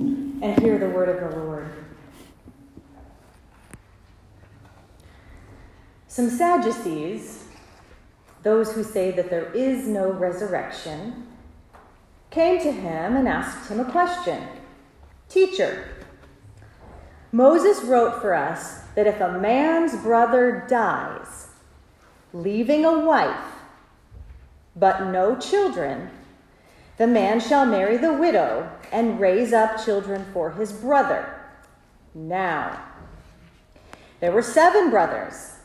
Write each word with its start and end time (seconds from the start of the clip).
and 0.00 0.58
hear 0.60 0.78
the 0.78 0.88
word 0.88 1.08
of 1.08 1.30
the 1.30 1.38
Lord. 1.38 1.68
Some 6.08 6.30
Sadducees, 6.30 7.44
those 8.42 8.72
who 8.72 8.82
say 8.82 9.10
that 9.10 9.28
there 9.28 9.52
is 9.52 9.86
no 9.86 10.10
resurrection, 10.10 11.26
came 12.30 12.60
to 12.60 12.72
him 12.72 13.16
and 13.16 13.28
asked 13.28 13.70
him 13.70 13.80
a 13.80 13.90
question 13.90 14.46
Teacher, 15.28 15.88
Moses 17.32 17.82
wrote 17.82 18.20
for 18.20 18.34
us 18.34 18.82
that 18.94 19.06
if 19.06 19.20
a 19.20 19.38
man's 19.38 19.96
brother 19.96 20.64
dies, 20.68 21.48
leaving 22.32 22.84
a 22.84 23.00
wife, 23.00 23.52
but 24.74 25.10
no 25.10 25.36
children, 25.36 26.10
the 26.96 27.06
man 27.06 27.40
shall 27.40 27.66
marry 27.66 27.98
the 27.98 28.12
widow 28.12 28.70
and 28.90 29.20
raise 29.20 29.52
up 29.52 29.84
children 29.84 30.24
for 30.32 30.52
his 30.52 30.72
brother. 30.72 31.40
Now, 32.14 32.82
there 34.20 34.32
were 34.32 34.42
seven 34.42 34.90
brothers, 34.90 35.56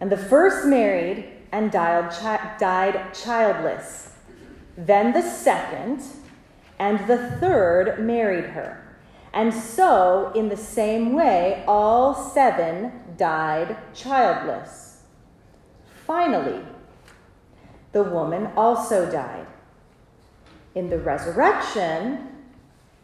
and 0.00 0.10
the 0.10 0.16
first 0.16 0.66
married 0.66 1.28
and 1.52 1.70
died, 1.70 3.14
childless. 3.14 4.14
Then 4.76 5.12
the 5.12 5.22
second 5.22 6.02
and 6.78 7.06
the 7.06 7.36
third 7.38 8.00
married 8.00 8.46
her. 8.46 8.78
And 9.34 9.52
so, 9.52 10.32
in 10.34 10.48
the 10.48 10.56
same 10.56 11.12
way, 11.12 11.64
all 11.68 12.14
seven 12.14 12.92
died 13.18 13.76
childless. 13.94 15.02
Finally, 16.06 16.64
the 17.92 18.02
woman 18.02 18.48
also 18.56 19.10
died 19.10 19.46
in 20.74 20.88
the 20.88 20.98
resurrection, 20.98 22.28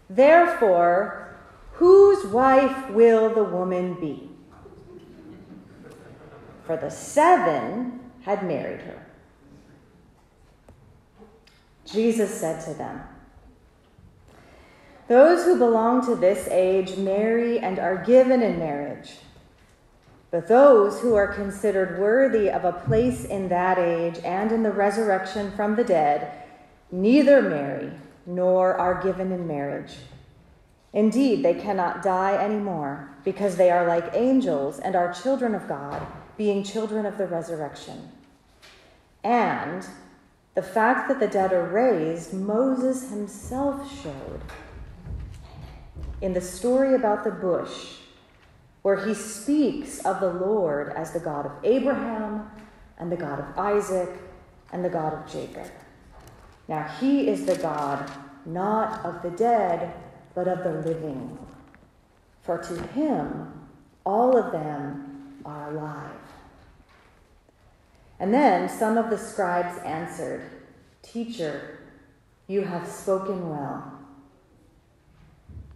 therefore, 0.08 1.36
whose 1.72 2.24
wife 2.26 2.90
will 2.90 3.32
the 3.34 3.44
woman 3.44 3.94
be? 3.94 4.30
For 6.64 6.76
the 6.76 6.90
seven 6.90 8.00
had 8.22 8.46
married 8.46 8.80
her. 8.80 9.06
Jesus 11.86 12.32
said 12.32 12.62
to 12.64 12.74
them, 12.74 13.00
Those 15.08 15.44
who 15.44 15.58
belong 15.58 16.04
to 16.06 16.14
this 16.14 16.46
age 16.48 16.96
marry 16.98 17.58
and 17.58 17.78
are 17.78 17.96
given 17.96 18.42
in 18.42 18.58
marriage. 18.58 19.12
But 20.30 20.48
those 20.48 21.00
who 21.00 21.14
are 21.14 21.28
considered 21.28 21.98
worthy 21.98 22.50
of 22.50 22.64
a 22.64 22.72
place 22.72 23.24
in 23.24 23.48
that 23.48 23.78
age 23.78 24.18
and 24.22 24.52
in 24.52 24.62
the 24.62 24.72
resurrection 24.72 25.50
from 25.52 25.76
the 25.76 25.84
dead 25.84 26.47
neither 26.90 27.42
marry 27.42 27.92
nor 28.26 28.74
are 28.74 29.02
given 29.02 29.32
in 29.32 29.46
marriage. 29.46 29.94
Indeed, 30.92 31.44
they 31.44 31.54
cannot 31.54 32.02
die 32.02 32.34
anymore 32.42 33.10
because 33.24 33.56
they 33.56 33.70
are 33.70 33.86
like 33.86 34.14
angels 34.14 34.78
and 34.78 34.96
are 34.96 35.12
children 35.12 35.54
of 35.54 35.68
God, 35.68 36.06
being 36.36 36.64
children 36.64 37.04
of 37.04 37.18
the 37.18 37.26
resurrection. 37.26 38.10
And 39.22 39.86
the 40.54 40.62
fact 40.62 41.08
that 41.08 41.20
the 41.20 41.28
dead 41.28 41.52
are 41.52 41.68
raised, 41.68 42.32
Moses 42.32 43.10
himself 43.10 44.02
showed 44.02 44.40
in 46.20 46.32
the 46.32 46.40
story 46.40 46.94
about 46.94 47.22
the 47.22 47.30
bush, 47.30 47.98
where 48.82 49.06
he 49.06 49.14
speaks 49.14 50.00
of 50.00 50.20
the 50.20 50.32
Lord 50.32 50.92
as 50.96 51.12
the 51.12 51.20
God 51.20 51.46
of 51.46 51.52
Abraham 51.62 52.50
and 52.98 53.12
the 53.12 53.16
God 53.16 53.38
of 53.40 53.58
Isaac 53.58 54.08
and 54.72 54.84
the 54.84 54.88
God 54.88 55.12
of 55.12 55.30
Jacob. 55.30 55.70
Now 56.68 56.86
he 57.00 57.28
is 57.28 57.46
the 57.46 57.56
God 57.56 58.10
not 58.48 59.04
of 59.04 59.22
the 59.22 59.30
dead, 59.30 59.94
but 60.34 60.48
of 60.48 60.64
the 60.64 60.88
living. 60.88 61.38
For 62.42 62.58
to 62.58 62.82
him 62.88 63.68
all 64.04 64.36
of 64.36 64.52
them 64.52 65.40
are 65.44 65.70
alive. 65.70 66.10
And 68.20 68.32
then 68.32 68.68
some 68.68 68.96
of 68.98 69.10
the 69.10 69.18
scribes 69.18 69.78
answered, 69.84 70.50
Teacher, 71.02 71.78
you 72.46 72.62
have 72.62 72.88
spoken 72.88 73.48
well. 73.48 73.92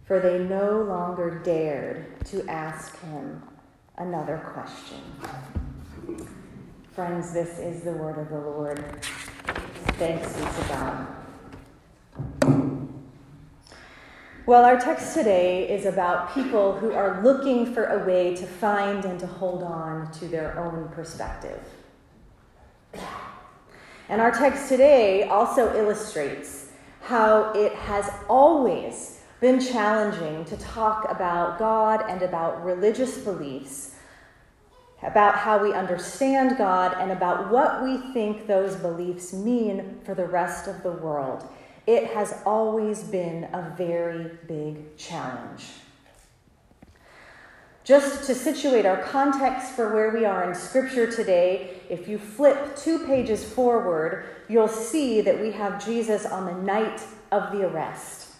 For 0.05 0.19
they 0.19 0.39
no 0.39 0.81
longer 0.81 1.41
dared 1.43 2.25
to 2.25 2.45
ask 2.49 2.99
him 3.01 3.41
another 3.97 4.37
question. 4.53 4.99
Friends, 6.91 7.33
this 7.33 7.59
is 7.59 7.83
the 7.83 7.93
word 7.93 8.17
of 8.17 8.29
the 8.29 8.39
Lord. 8.39 8.83
Thanks 10.03 10.33
be 10.33 10.41
to 10.41 10.67
God. 10.67 11.07
Well, 14.45 14.65
our 14.65 14.77
text 14.77 15.13
today 15.13 15.69
is 15.69 15.85
about 15.85 16.33
people 16.33 16.77
who 16.77 16.91
are 16.91 17.23
looking 17.23 17.73
for 17.73 17.85
a 17.85 18.05
way 18.05 18.35
to 18.35 18.45
find 18.45 19.05
and 19.05 19.17
to 19.21 19.27
hold 19.27 19.63
on 19.63 20.11
to 20.19 20.25
their 20.25 20.59
own 20.59 20.89
perspective. 20.89 21.61
And 24.09 24.19
our 24.19 24.31
text 24.31 24.67
today 24.67 25.23
also 25.29 25.73
illustrates 25.73 26.67
how 26.99 27.53
it 27.53 27.71
has 27.71 28.11
always 28.27 29.21
been 29.39 29.61
challenging 29.61 30.43
to 30.43 30.57
talk 30.57 31.09
about 31.09 31.57
God 31.57 32.03
and 32.09 32.23
about 32.23 32.65
religious 32.65 33.19
beliefs 33.19 33.92
about 35.05 35.35
how 35.35 35.61
we 35.61 35.73
understand 35.73 36.57
God, 36.57 36.95
and 36.99 37.11
about 37.11 37.51
what 37.51 37.83
we 37.83 37.97
think 38.13 38.47
those 38.47 38.75
beliefs 38.75 39.33
mean 39.33 39.99
for 40.05 40.15
the 40.15 40.25
rest 40.25 40.67
of 40.67 40.81
the 40.83 40.91
world. 40.91 41.47
It 41.85 42.07
has 42.13 42.41
always 42.45 43.03
been 43.03 43.43
a 43.53 43.73
very 43.77 44.37
big 44.47 44.95
challenge. 44.97 45.65
Just 47.83 48.25
to 48.27 48.35
situate 48.35 48.85
our 48.85 49.01
context 49.01 49.73
for 49.73 49.93
where 49.93 50.11
we 50.11 50.23
are 50.23 50.49
in 50.49 50.55
Scripture 50.55 51.11
today, 51.11 51.81
if 51.89 52.07
you 52.07 52.17
flip 52.17 52.77
two 52.77 53.05
pages 53.05 53.43
forward, 53.43 54.25
you'll 54.47 54.69
see 54.69 55.19
that 55.19 55.41
we 55.41 55.51
have 55.51 55.85
Jesus 55.85 56.25
on 56.25 56.45
the 56.45 56.63
night 56.63 57.01
of 57.33 57.51
the 57.51 57.67
arrest. 57.67 58.32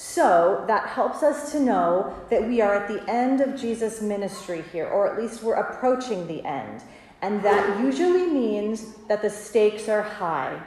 So 0.00 0.62
that 0.68 0.86
helps 0.86 1.24
us 1.24 1.50
to 1.50 1.58
know 1.58 2.14
that 2.30 2.46
we 2.46 2.60
are 2.60 2.76
at 2.76 2.86
the 2.86 3.02
end 3.10 3.40
of 3.40 3.60
Jesus' 3.60 4.00
ministry 4.00 4.62
here, 4.70 4.86
or 4.86 5.12
at 5.12 5.20
least 5.20 5.42
we're 5.42 5.54
approaching 5.54 6.28
the 6.28 6.44
end. 6.44 6.84
And 7.20 7.42
that 7.42 7.80
usually 7.80 8.28
means 8.28 8.94
that 9.08 9.22
the 9.22 9.28
stakes 9.28 9.88
are 9.88 10.02
high. 10.02 10.62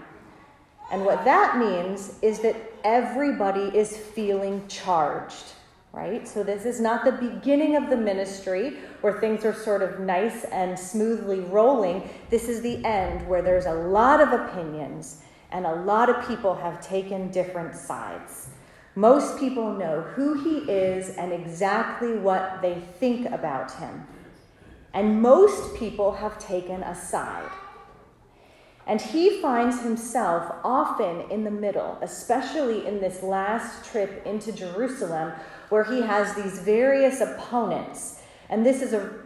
And 0.92 1.06
what 1.06 1.24
that 1.24 1.58
means 1.58 2.20
is 2.22 2.42
that 2.42 2.58
everybody 2.84 3.72
is 3.74 3.96
feeling 3.96 4.68
charged, 4.68 5.54
right? 5.94 6.28
So 6.28 6.44
this 6.44 6.66
is 6.66 6.82
not 6.82 7.06
the 7.06 7.14
beginning 7.14 7.78
of 7.78 7.90
the 7.90 7.96
ministry 7.96 8.80
where 9.00 9.22
things 9.22 9.46
are 9.46 9.54
sort 9.54 9.82
of 9.82 10.02
nice 10.02 10.44
and 10.44 10.78
smoothly 10.78 11.40
rolling. 11.40 12.10
This 12.30 12.50
is 12.50 12.62
the 12.62 12.84
end 12.84 13.26
where 13.30 13.42
there's 13.42 13.66
a 13.66 13.74
lot 13.74 14.20
of 14.20 14.34
opinions 14.34 15.24
and 15.52 15.66
a 15.66 15.76
lot 15.76 16.10
of 16.10 16.28
people 16.28 16.54
have 16.54 16.86
taken 16.86 17.32
different 17.32 17.74
sides. 17.76 18.50
Most 18.96 19.40
people 19.40 19.74
know 19.74 20.02
who 20.02 20.34
he 20.44 20.70
is 20.70 21.16
and 21.18 21.32
exactly 21.32 22.18
what 22.18 22.62
they 22.62 22.82
think 23.00 23.26
about 23.32 23.72
him. 23.74 24.06
And 24.94 25.22
most 25.22 25.76
people 25.76 26.12
have 26.14 26.38
taken 26.38 26.84
a 26.84 26.94
side. 26.94 27.50
And 28.86 29.00
he 29.00 29.42
finds 29.42 29.82
himself 29.84 30.54
often 30.64 31.30
in 31.32 31.46
the 31.46 31.52
middle, 31.52 31.98
especially 32.02 32.86
in 32.86 33.00
this 33.00 33.24
last 33.24 33.86
trip 33.86 34.26
into 34.26 34.52
Jerusalem, 34.52 35.32
where 35.70 35.86
he 35.86 36.02
has 36.02 36.36
these 36.36 36.60
various 36.60 37.22
opponents. 37.22 38.22
And 38.50 38.66
this 38.66 38.82
is 38.82 38.92
a 38.92 39.21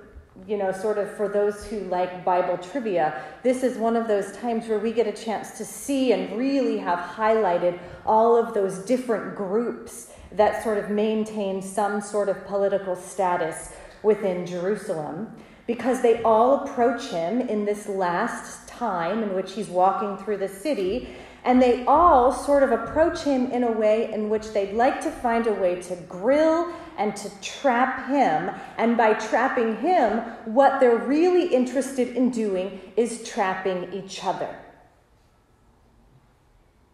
you 0.47 0.57
know, 0.57 0.71
sort 0.71 0.97
of 0.97 1.09
for 1.15 1.27
those 1.27 1.65
who 1.65 1.79
like 1.81 2.25
Bible 2.25 2.57
trivia, 2.57 3.23
this 3.43 3.63
is 3.63 3.77
one 3.77 3.95
of 3.95 4.07
those 4.07 4.35
times 4.37 4.67
where 4.67 4.79
we 4.79 4.91
get 4.91 5.07
a 5.07 5.11
chance 5.11 5.57
to 5.57 5.65
see 5.65 6.11
and 6.11 6.37
really 6.37 6.77
have 6.77 6.99
highlighted 6.99 7.79
all 8.05 8.35
of 8.35 8.53
those 8.53 8.79
different 8.79 9.35
groups 9.35 10.11
that 10.31 10.63
sort 10.63 10.77
of 10.77 10.89
maintain 10.89 11.61
some 11.61 12.01
sort 12.01 12.27
of 12.27 12.45
political 12.45 12.95
status 12.95 13.71
within 14.03 14.45
Jerusalem 14.45 15.33
because 15.67 16.01
they 16.01 16.21
all 16.23 16.65
approach 16.65 17.07
him 17.07 17.41
in 17.41 17.65
this 17.65 17.87
last 17.87 18.67
time 18.67 19.23
in 19.23 19.33
which 19.33 19.53
he's 19.53 19.69
walking 19.69 20.17
through 20.23 20.37
the 20.37 20.47
city 20.47 21.09
and 21.45 21.61
they 21.61 21.85
all 21.85 22.33
sort 22.33 22.63
of 22.63 22.71
approach 22.71 23.21
him 23.21 23.51
in 23.51 23.63
a 23.63 23.71
way 23.71 24.11
in 24.11 24.29
which 24.29 24.51
they'd 24.51 24.73
like 24.73 24.99
to 25.01 25.11
find 25.11 25.45
a 25.45 25.53
way 25.53 25.79
to 25.79 25.95
grill 26.09 26.73
and 26.97 27.15
to 27.15 27.29
trap 27.41 28.09
him. 28.09 28.49
And 28.77 28.97
by 28.97 29.13
trapping 29.13 29.77
him, 29.77 30.21
what 30.45 30.79
they're 30.79 30.97
really 30.97 31.53
interested 31.53 32.17
in 32.17 32.31
doing 32.31 32.81
is 32.97 33.29
trapping 33.29 33.93
each 33.93 34.23
other. 34.23 34.57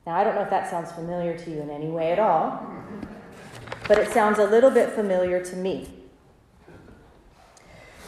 Now, 0.06 0.15
I 0.15 0.25
don't 0.25 0.36
know 0.36 0.42
if 0.42 0.50
that 0.50 0.69
sounds 0.69 0.92
familiar 0.92 1.38
to 1.38 1.50
you 1.50 1.62
in 1.62 1.69
any 1.69 1.88
way 1.88 2.12
at 2.12 2.19
all, 2.19 2.62
but 3.88 4.00
it 4.00 4.09
sounds 4.12 4.38
a 4.38 4.45
little 4.45 4.71
bit 4.71 4.89
familiar 4.89 5.44
to 5.45 5.56
me. 5.56 5.88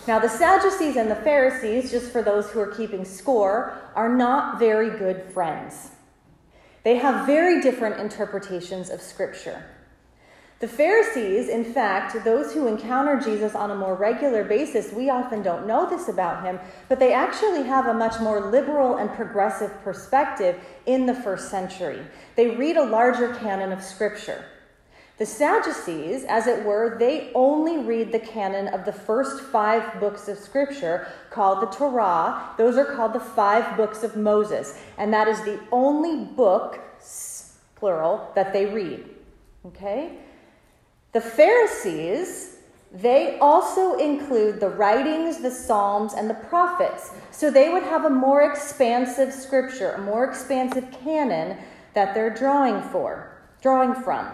Now, 0.07 0.19
the 0.19 0.28
Sadducees 0.28 0.98
and 0.98 1.10
the 1.10 1.16
Pharisees, 1.16 1.90
just 1.90 2.12
for 2.12 2.22
those 2.22 2.50
who 2.50 2.60
are 2.60 2.68
keeping 2.68 3.06
score, 3.06 3.78
are 3.95 4.10
not 4.10 4.60
very 4.60 4.90
good 4.98 5.24
friends. 5.31 5.92
They 6.83 6.97
have 6.97 7.25
very 7.25 7.62
different 7.62 8.00
interpretations 8.00 8.89
of 8.89 9.01
Scripture. 9.01 9.63
The 10.59 10.68
Pharisees, 10.68 11.50
in 11.50 11.65
fact, 11.65 12.24
those 12.24 12.53
who 12.53 12.68
encounter 12.68 13.19
Jesus 13.19 13.53
on 13.53 13.71
a 13.71 13.75
more 13.75 13.95
regular 13.95 14.45
basis, 14.45 14.94
we 14.94 15.09
often 15.09 15.44
don't 15.44 15.68
know 15.68 15.89
this 15.89 16.07
about 16.07 16.45
him, 16.45 16.59
but 16.88 17.00
they 17.00 17.12
actually 17.12 17.63
have 17.63 17.88
a 17.88 17.94
much 17.94 18.19
more 18.21 18.50
liberal 18.50 18.95
and 18.95 19.12
progressive 19.12 19.71
perspective 19.83 20.57
in 20.85 21.06
the 21.06 21.13
first 21.15 21.50
century. 21.50 22.00
They 22.35 22.56
read 22.56 22.77
a 22.77 22.85
larger 22.85 23.33
canon 23.35 23.74
of 23.74 23.83
Scripture. 23.83 24.45
The 25.19 25.25
Sadducees, 25.27 26.24
as 26.24 26.48
it 26.48 26.65
were, 26.65 26.98
they 26.98 27.31
only 27.36 27.77
read 27.77 28.12
the 28.12 28.19
canon 28.19 28.68
of 28.69 28.83
the 28.83 28.92
first 28.92 29.44
five 29.44 30.00
books 30.00 30.27
of 30.27 30.39
Scripture 30.39 31.07
called 31.30 31.62
the 31.62 31.68
Torah. 31.68 32.50
Those 32.57 32.77
are 32.77 32.86
called 32.86 33.13
the 33.13 33.19
five 33.19 33.77
books 33.77 34.01
of 34.04 34.18
Moses, 34.18 34.80
and 34.98 35.13
that 35.13 35.27
is 35.27 35.39
the 35.42 35.60
only 35.71 36.25
book, 36.25 36.80
plural, 37.75 38.31
that 38.33 38.54
they 38.54 38.65
read. 38.65 39.07
Okay? 39.68 40.18
The 41.12 41.21
Pharisees, 41.21 42.57
they 42.92 43.38
also 43.38 44.00
include 44.00 44.59
the 44.59 44.69
writings, 44.69 45.42
the 45.44 45.51
Psalms, 45.51 46.16
and 46.16 46.27
the 46.27 46.33
prophets. 46.33 47.12
So 47.30 47.51
they 47.51 47.69
would 47.69 47.83
have 47.83 48.06
a 48.06 48.09
more 48.09 48.50
expansive 48.50 49.31
scripture, 49.31 49.92
a 49.92 50.01
more 50.01 50.25
expansive 50.25 50.92
canon 51.04 51.57
that 51.94 52.16
they're 52.16 52.33
drawing 52.33 52.81
for, 52.89 53.38
drawing 53.62 53.94
from. 53.94 54.27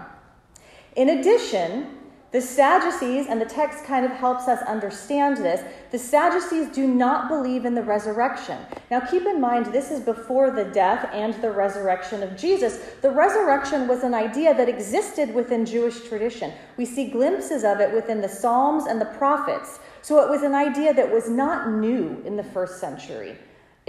In 0.96 1.10
addition, 1.10 2.00
the 2.32 2.42
Sadducees, 2.42 3.26
and 3.28 3.42
the 3.42 3.46
text 3.46 3.84
kind 3.86 4.06
of 4.06 4.12
helps 4.12 4.48
us 4.48 4.62
understand 4.68 5.38
this, 5.38 5.64
the 5.90 5.98
Sadducees 5.98 6.70
do 6.70 6.88
not 6.88 7.28
believe 7.28 7.66
in 7.66 7.74
the 7.74 7.82
resurrection. 7.82 8.60
Now, 8.92 9.00
keep 9.00 9.26
in 9.26 9.42
mind, 9.42 9.68
this 9.68 9.90
is 9.90 10.00
before 10.00 10.52
the 10.52 10.66
death 10.66 11.10
and 11.12 11.34
the 11.42 11.52
resurrection 11.52 12.22
of 12.22 12.38
Jesus. 12.38 12.78
The 13.02 13.10
resurrection 13.10 13.88
was 13.88 14.04
an 14.04 14.14
idea 14.14 14.54
that 14.54 14.70
existed 14.70 15.34
within 15.34 15.66
Jewish 15.66 16.08
tradition. 16.08 16.54
We 16.78 16.86
see 16.86 17.10
glimpses 17.10 17.64
of 17.64 17.80
it 17.80 17.92
within 17.92 18.22
the 18.22 18.30
Psalms 18.30 18.86
and 18.86 19.02
the 19.02 19.06
prophets. 19.06 19.80
So 20.04 20.24
it 20.24 20.30
was 20.30 20.44
an 20.44 20.54
idea 20.54 20.94
that 20.94 21.12
was 21.12 21.30
not 21.30 21.72
new 21.72 22.22
in 22.26 22.38
the 22.38 22.44
first 22.44 22.80
century. 22.80 23.38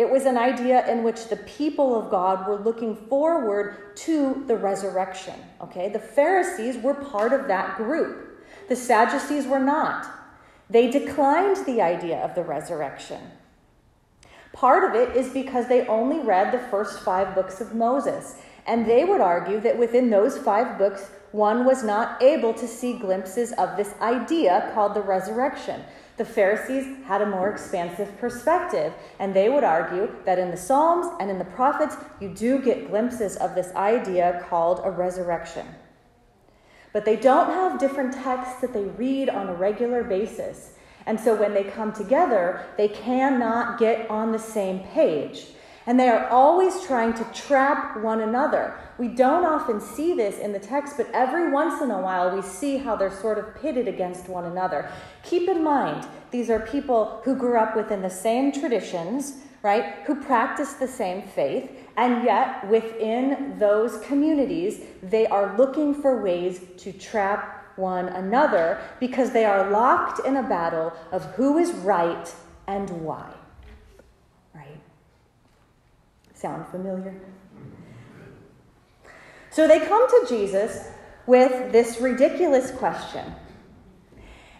It 0.00 0.08
was 0.08 0.24
an 0.24 0.38
idea 0.38 0.90
in 0.90 1.02
which 1.02 1.28
the 1.28 1.36
people 1.36 1.94
of 1.94 2.10
God 2.10 2.48
were 2.48 2.56
looking 2.56 2.96
forward 2.96 3.94
to 3.96 4.44
the 4.46 4.56
resurrection. 4.56 5.34
Okay? 5.60 5.90
The 5.90 5.98
Pharisees 5.98 6.78
were 6.78 6.94
part 6.94 7.34
of 7.34 7.48
that 7.48 7.76
group. 7.76 8.42
The 8.70 8.76
Sadducees 8.76 9.46
were 9.46 9.60
not. 9.60 10.06
They 10.70 10.90
declined 10.90 11.66
the 11.66 11.82
idea 11.82 12.16
of 12.20 12.34
the 12.34 12.42
resurrection. 12.42 13.20
Part 14.54 14.88
of 14.88 14.94
it 14.94 15.14
is 15.14 15.34
because 15.34 15.68
they 15.68 15.86
only 15.86 16.20
read 16.20 16.50
the 16.50 16.66
first 16.70 17.00
five 17.00 17.34
books 17.34 17.60
of 17.60 17.74
Moses, 17.74 18.36
and 18.66 18.86
they 18.86 19.04
would 19.04 19.20
argue 19.20 19.60
that 19.60 19.78
within 19.78 20.08
those 20.08 20.38
five 20.38 20.78
books, 20.78 21.10
one 21.32 21.66
was 21.66 21.84
not 21.84 22.22
able 22.22 22.54
to 22.54 22.66
see 22.66 22.94
glimpses 22.94 23.52
of 23.52 23.76
this 23.76 23.92
idea 24.00 24.70
called 24.72 24.94
the 24.94 25.02
resurrection. 25.02 25.82
The 26.20 26.26
Pharisees 26.26 26.98
had 27.06 27.22
a 27.22 27.26
more 27.26 27.48
expansive 27.48 28.14
perspective, 28.18 28.92
and 29.18 29.32
they 29.32 29.48
would 29.48 29.64
argue 29.64 30.14
that 30.26 30.38
in 30.38 30.50
the 30.50 30.56
Psalms 30.58 31.06
and 31.18 31.30
in 31.30 31.38
the 31.38 31.46
prophets, 31.46 31.96
you 32.20 32.28
do 32.28 32.60
get 32.60 32.90
glimpses 32.90 33.38
of 33.38 33.54
this 33.54 33.74
idea 33.74 34.44
called 34.50 34.82
a 34.84 34.90
resurrection. 34.90 35.66
But 36.92 37.06
they 37.06 37.16
don't 37.16 37.46
have 37.46 37.80
different 37.80 38.12
texts 38.12 38.60
that 38.60 38.74
they 38.74 38.84
read 38.84 39.30
on 39.30 39.48
a 39.48 39.54
regular 39.54 40.04
basis. 40.04 40.72
And 41.06 41.18
so 41.18 41.34
when 41.34 41.54
they 41.54 41.64
come 41.64 41.90
together, 41.90 42.66
they 42.76 42.88
cannot 42.88 43.78
get 43.78 44.10
on 44.10 44.30
the 44.30 44.38
same 44.38 44.80
page. 44.80 45.46
And 45.86 45.98
they 45.98 46.08
are 46.08 46.28
always 46.28 46.82
trying 46.82 47.14
to 47.14 47.24
trap 47.32 47.96
one 48.02 48.20
another. 48.20 48.78
We 48.98 49.08
don't 49.08 49.46
often 49.46 49.80
see 49.80 50.14
this 50.14 50.38
in 50.38 50.52
the 50.52 50.58
text, 50.58 50.96
but 50.96 51.10
every 51.12 51.50
once 51.50 51.80
in 51.80 51.90
a 51.90 52.00
while 52.00 52.34
we 52.34 52.42
see 52.42 52.76
how 52.76 52.96
they're 52.96 53.10
sort 53.10 53.38
of 53.38 53.54
pitted 53.60 53.88
against 53.88 54.28
one 54.28 54.44
another. 54.44 54.90
Keep 55.22 55.48
in 55.48 55.64
mind, 55.64 56.06
these 56.30 56.50
are 56.50 56.60
people 56.60 57.20
who 57.24 57.34
grew 57.34 57.58
up 57.58 57.74
within 57.76 58.02
the 58.02 58.10
same 58.10 58.52
traditions, 58.52 59.38
right? 59.62 59.94
Who 60.06 60.22
practice 60.22 60.74
the 60.74 60.88
same 60.88 61.22
faith. 61.22 61.70
And 61.96 62.24
yet, 62.24 62.68
within 62.68 63.58
those 63.58 63.98
communities, 64.04 64.80
they 65.02 65.26
are 65.26 65.56
looking 65.56 65.94
for 65.94 66.22
ways 66.22 66.60
to 66.78 66.92
trap 66.92 67.60
one 67.76 68.08
another 68.08 68.80
because 69.00 69.32
they 69.32 69.44
are 69.44 69.70
locked 69.70 70.24
in 70.26 70.36
a 70.36 70.42
battle 70.42 70.92
of 71.12 71.24
who 71.34 71.58
is 71.58 71.72
right 71.72 72.34
and 72.66 72.88
why. 73.02 73.32
Right? 74.54 74.80
Sound 76.40 76.66
familiar? 76.68 77.14
So 79.50 79.68
they 79.68 79.78
come 79.80 80.08
to 80.08 80.26
Jesus 80.26 80.88
with 81.26 81.70
this 81.70 82.00
ridiculous 82.00 82.70
question. 82.70 83.34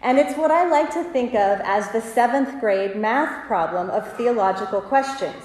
And 0.03 0.19
it's 0.19 0.37
what 0.37 0.51
I 0.51 0.69
like 0.69 0.93
to 0.93 1.03
think 1.05 1.33
of 1.33 1.59
as 1.61 1.89
the 1.89 2.01
seventh 2.01 2.59
grade 2.59 2.95
math 2.95 3.47
problem 3.47 3.89
of 3.89 4.15
theological 4.15 4.79
questions. 4.79 5.43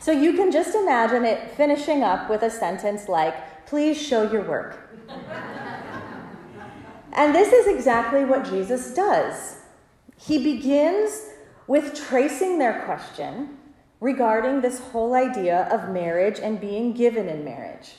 So 0.00 0.10
you 0.10 0.32
can 0.32 0.50
just 0.50 0.74
imagine 0.74 1.24
it 1.24 1.52
finishing 1.52 2.02
up 2.02 2.28
with 2.28 2.42
a 2.42 2.50
sentence 2.50 3.08
like, 3.08 3.66
please 3.66 3.96
show 3.96 4.28
your 4.28 4.42
work. 4.42 4.90
and 7.12 7.32
this 7.32 7.52
is 7.52 7.68
exactly 7.68 8.24
what 8.24 8.44
Jesus 8.44 8.92
does. 8.92 9.58
He 10.16 10.42
begins 10.42 11.26
with 11.68 11.94
tracing 11.94 12.58
their 12.58 12.82
question 12.84 13.59
regarding 14.00 14.60
this 14.60 14.80
whole 14.80 15.14
idea 15.14 15.68
of 15.70 15.90
marriage 15.90 16.38
and 16.40 16.60
being 16.60 16.92
given 16.92 17.28
in 17.28 17.44
marriage, 17.44 17.92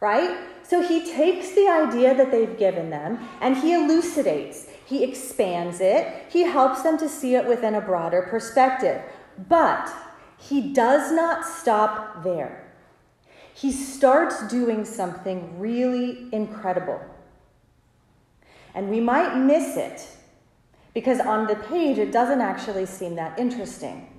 right? 0.00 0.36
So 0.62 0.86
he 0.86 1.10
takes 1.10 1.52
the 1.52 1.68
idea 1.68 2.14
that 2.14 2.30
they've 2.30 2.58
given 2.58 2.90
them 2.90 3.18
and 3.40 3.56
he 3.56 3.72
elucidates, 3.72 4.66
he 4.84 5.02
expands 5.02 5.80
it, 5.80 6.26
he 6.28 6.42
helps 6.42 6.82
them 6.82 6.98
to 6.98 7.08
see 7.08 7.34
it 7.34 7.46
within 7.46 7.74
a 7.74 7.80
broader 7.80 8.26
perspective. 8.28 9.00
But 9.48 9.90
he 10.36 10.72
does 10.72 11.10
not 11.12 11.44
stop 11.44 12.22
there. 12.22 12.64
He 13.54 13.72
starts 13.72 14.46
doing 14.48 14.84
something 14.84 15.58
really 15.58 16.28
incredible. 16.32 17.00
And 18.74 18.88
we 18.88 19.00
might 19.00 19.36
miss 19.36 19.76
it 19.76 20.06
because 20.94 21.18
on 21.20 21.46
the 21.46 21.56
page 21.56 21.98
it 21.98 22.12
doesn't 22.12 22.40
actually 22.40 22.86
seem 22.86 23.16
that 23.16 23.38
interesting. 23.38 24.17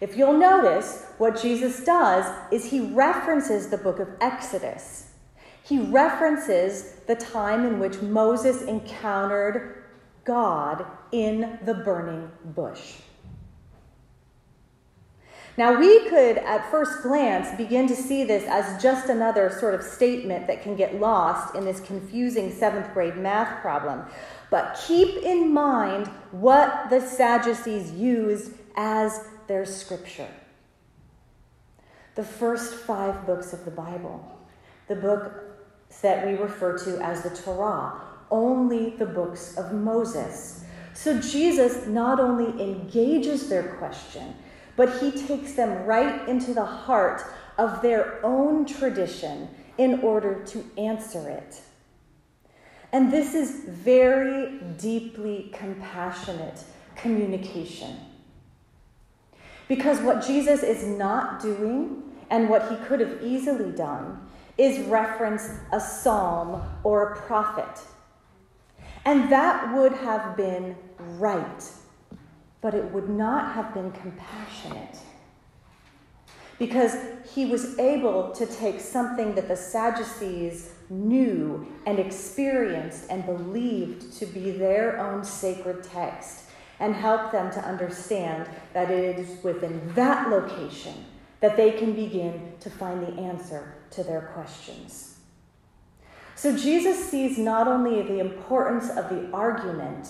If 0.00 0.16
you'll 0.16 0.38
notice, 0.38 1.06
what 1.18 1.40
Jesus 1.40 1.84
does 1.84 2.24
is 2.50 2.70
he 2.70 2.80
references 2.80 3.68
the 3.68 3.76
book 3.76 3.98
of 3.98 4.08
Exodus. 4.20 5.10
He 5.62 5.78
references 5.78 6.94
the 7.06 7.16
time 7.16 7.66
in 7.66 7.78
which 7.78 8.00
Moses 8.00 8.62
encountered 8.62 9.84
God 10.24 10.86
in 11.12 11.58
the 11.64 11.74
burning 11.74 12.30
bush. 12.44 12.94
Now, 15.56 15.78
we 15.78 16.08
could, 16.08 16.38
at 16.38 16.70
first 16.70 17.02
glance, 17.02 17.54
begin 17.58 17.86
to 17.88 17.94
see 17.94 18.24
this 18.24 18.44
as 18.48 18.82
just 18.82 19.10
another 19.10 19.50
sort 19.50 19.74
of 19.74 19.82
statement 19.82 20.46
that 20.46 20.62
can 20.62 20.76
get 20.76 20.98
lost 20.98 21.54
in 21.54 21.66
this 21.66 21.80
confusing 21.80 22.50
seventh 22.50 22.94
grade 22.94 23.16
math 23.16 23.60
problem. 23.60 24.04
But 24.50 24.80
keep 24.86 25.22
in 25.22 25.52
mind 25.52 26.06
what 26.30 26.88
the 26.88 27.00
Sadducees 27.00 27.92
used 27.92 28.52
as 28.76 29.28
their 29.50 29.66
scripture. 29.66 30.28
The 32.14 32.22
first 32.22 32.72
five 32.72 33.26
books 33.26 33.52
of 33.52 33.64
the 33.64 33.72
Bible, 33.72 34.38
the 34.86 34.94
book 34.94 35.32
that 36.02 36.24
we 36.24 36.34
refer 36.34 36.78
to 36.78 37.02
as 37.02 37.24
the 37.24 37.30
Torah, 37.30 38.00
only 38.30 38.90
the 38.90 39.06
books 39.06 39.56
of 39.56 39.72
Moses. 39.72 40.64
So 40.94 41.20
Jesus 41.20 41.88
not 41.88 42.20
only 42.20 42.62
engages 42.62 43.48
their 43.48 43.74
question, 43.74 44.36
but 44.76 45.00
he 45.00 45.10
takes 45.10 45.54
them 45.54 45.84
right 45.84 46.28
into 46.28 46.54
the 46.54 46.64
heart 46.64 47.24
of 47.58 47.82
their 47.82 48.24
own 48.24 48.64
tradition 48.66 49.48
in 49.78 49.98
order 50.02 50.44
to 50.44 50.64
answer 50.78 51.28
it. 51.28 51.60
And 52.92 53.12
this 53.12 53.34
is 53.34 53.64
very 53.64 54.60
deeply 54.78 55.50
compassionate 55.52 56.62
communication. 56.94 57.96
Because 59.70 60.00
what 60.00 60.26
Jesus 60.26 60.62
is 60.62 60.84
not 60.84 61.40
doing, 61.40 62.02
and 62.28 62.50
what 62.50 62.68
he 62.70 62.76
could 62.84 63.00
have 63.00 63.22
easily 63.22 63.70
done, 63.70 64.20
is 64.58 64.86
reference 64.86 65.48
a 65.72 65.80
psalm 65.80 66.62
or 66.84 67.12
a 67.12 67.16
prophet. 67.22 67.80
And 69.06 69.32
that 69.32 69.74
would 69.74 69.92
have 69.92 70.36
been 70.36 70.76
right 70.98 71.62
but 72.60 72.74
it 72.74 72.84
would 72.92 73.08
not 73.08 73.54
have 73.54 73.72
been 73.72 73.90
compassionate. 73.92 74.98
Because 76.58 76.94
he 77.34 77.46
was 77.46 77.78
able 77.78 78.32
to 78.32 78.44
take 78.44 78.80
something 78.80 79.34
that 79.34 79.48
the 79.48 79.56
Sadducees 79.56 80.72
knew 80.90 81.66
and 81.86 81.98
experienced 81.98 83.06
and 83.08 83.24
believed 83.24 84.12
to 84.18 84.26
be 84.26 84.50
their 84.50 84.98
own 84.98 85.24
sacred 85.24 85.82
text 85.82 86.49
and 86.80 86.94
help 86.94 87.30
them 87.30 87.52
to 87.52 87.60
understand 87.60 88.48
that 88.72 88.90
it 88.90 89.18
is 89.18 89.44
within 89.44 89.92
that 89.94 90.30
location 90.30 91.04
that 91.40 91.56
they 91.56 91.72
can 91.72 91.92
begin 91.92 92.52
to 92.60 92.70
find 92.70 93.06
the 93.06 93.20
answer 93.20 93.74
to 93.90 94.02
their 94.02 94.22
questions. 94.34 95.18
So 96.34 96.56
Jesus 96.56 97.10
sees 97.10 97.38
not 97.38 97.68
only 97.68 98.02
the 98.02 98.18
importance 98.18 98.88
of 98.90 99.08
the 99.10 99.30
argument, 99.32 100.08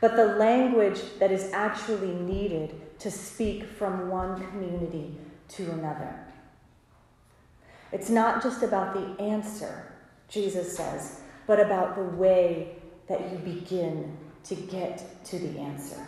but 0.00 0.16
the 0.16 0.26
language 0.36 1.00
that 1.18 1.30
is 1.30 1.52
actually 1.52 2.14
needed 2.14 2.98
to 3.00 3.10
speak 3.10 3.64
from 3.64 4.08
one 4.08 4.44
community 4.48 5.16
to 5.50 5.70
another. 5.70 6.18
It's 7.92 8.10
not 8.10 8.42
just 8.42 8.62
about 8.62 8.94
the 8.94 9.22
answer, 9.22 9.92
Jesus 10.28 10.76
says, 10.76 11.20
but 11.46 11.58
about 11.58 11.96
the 11.96 12.02
way 12.02 12.76
that 13.08 13.32
you 13.32 13.38
begin 13.38 14.16
to 14.44 14.54
get 14.54 15.24
to 15.26 15.38
the 15.38 15.58
answer. 15.58 16.06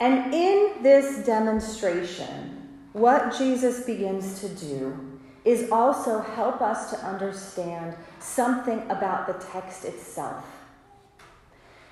And 0.00 0.32
in 0.32 0.82
this 0.82 1.26
demonstration, 1.26 2.68
what 2.92 3.36
Jesus 3.36 3.84
begins 3.84 4.40
to 4.40 4.48
do 4.48 5.20
is 5.44 5.70
also 5.70 6.20
help 6.20 6.60
us 6.60 6.90
to 6.90 6.96
understand 6.98 7.94
something 8.18 8.82
about 8.90 9.26
the 9.26 9.44
text 9.46 9.84
itself. 9.84 10.44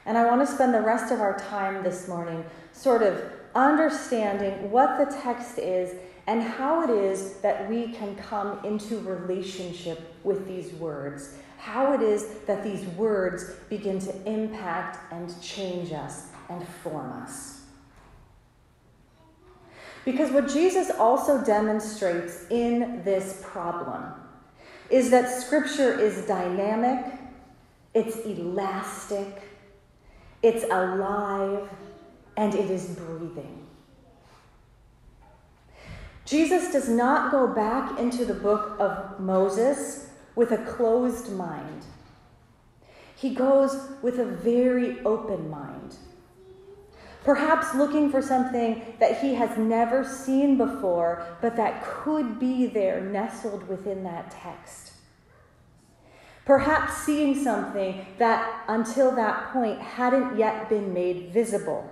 And 0.07 0.17
I 0.17 0.27
want 0.27 0.47
to 0.47 0.53
spend 0.53 0.73
the 0.73 0.81
rest 0.81 1.13
of 1.13 1.21
our 1.21 1.39
time 1.39 1.83
this 1.83 2.09
morning 2.09 2.45
sort 2.73 3.03
of 3.03 3.23
understanding 3.55 4.71
what 4.71 4.99
the 4.99 5.15
text 5.21 5.59
is 5.59 5.95
and 6.27 6.43
how 6.43 6.83
it 6.83 6.91
is 6.91 7.35
that 7.39 7.69
we 7.69 7.89
can 7.93 8.15
come 8.17 8.63
into 8.65 8.99
relationship 9.01 10.15
with 10.25 10.47
these 10.47 10.73
words. 10.75 11.37
How 11.59 11.93
it 11.93 12.01
is 12.01 12.25
that 12.47 12.63
these 12.63 12.87
words 12.97 13.45
begin 13.69 13.99
to 13.99 14.25
impact 14.25 15.13
and 15.13 15.29
change 15.43 15.93
us 15.93 16.29
and 16.49 16.67
form 16.83 17.13
us. 17.13 17.63
Because 20.05 20.31
what 20.31 20.49
Jesus 20.49 20.91
also 20.91 21.45
demonstrates 21.45 22.47
in 22.49 23.03
this 23.05 23.43
problem 23.45 24.05
is 24.89 25.11
that 25.11 25.29
Scripture 25.29 25.99
is 25.99 26.25
dynamic, 26.27 27.05
it's 27.93 28.17
elastic, 28.19 29.43
it's 30.43 30.65
alive, 30.65 31.69
and 32.37 32.55
it 32.55 32.71
is 32.71 32.87
breathing. 32.87 33.67
Jesus 36.25 36.73
does 36.73 36.89
not 36.89 37.33
go 37.33 37.49
back 37.49 37.99
into 37.99 38.25
the 38.25 38.35
book 38.35 38.77
of 38.79 39.19
Moses 39.19 40.08
with 40.39 40.53
a 40.53 40.59
closed 40.59 41.33
mind. 41.33 41.85
He 43.17 43.35
goes 43.35 43.77
with 44.03 44.21
a 44.21 44.25
very 44.25 45.01
open 45.01 45.51
mind. 45.51 45.97
Perhaps 47.25 47.75
looking 47.75 48.09
for 48.09 48.23
something 48.23 48.95
that 49.01 49.19
he 49.19 49.35
has 49.35 49.59
never 49.59 50.05
seen 50.05 50.57
before, 50.57 51.27
but 51.43 51.57
that 51.57 51.83
could 51.83 52.39
be 52.39 52.67
there 52.67 53.01
nestled 53.01 53.67
within 53.69 54.05
that 54.05 54.31
text. 54.31 54.93
Perhaps 56.45 56.99
seeing 56.99 57.35
something 57.35 58.07
that 58.19 58.63
until 58.69 59.11
that 59.17 59.53
point 59.53 59.81
hadn't 59.81 60.39
yet 60.39 60.69
been 60.69 60.95
made 60.95 61.33
visible. 61.33 61.91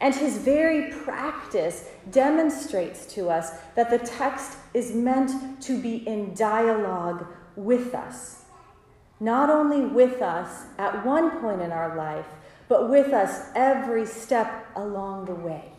And 0.00 0.14
his 0.14 0.38
very 0.38 0.90
practice 0.90 1.88
demonstrates 2.10 3.06
to 3.14 3.30
us 3.30 3.52
that 3.74 3.90
the 3.90 3.98
text 3.98 4.58
is 4.74 4.94
meant 4.94 5.62
to 5.62 5.80
be 5.80 6.06
in 6.06 6.34
dialogue 6.34 7.26
with 7.54 7.94
us. 7.94 8.44
Not 9.20 9.48
only 9.48 9.80
with 9.80 10.20
us 10.20 10.66
at 10.78 11.04
one 11.06 11.40
point 11.40 11.62
in 11.62 11.72
our 11.72 11.96
life, 11.96 12.26
but 12.68 12.90
with 12.90 13.12
us 13.12 13.48
every 13.54 14.04
step 14.04 14.66
along 14.76 15.26
the 15.26 15.34
way. 15.34 15.72